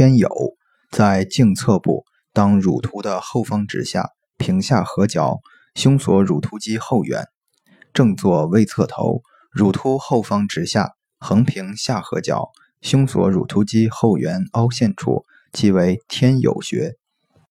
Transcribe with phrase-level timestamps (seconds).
[0.00, 0.56] 天有
[0.90, 5.40] 在颈侧部当乳突的后方直下平下颌角
[5.74, 7.28] 胸锁乳突肌后缘。
[7.92, 9.20] 正坐位侧头
[9.52, 12.48] 乳突后方直下横平下颌角
[12.80, 16.94] 胸锁乳突肌后缘凹陷处即为天有穴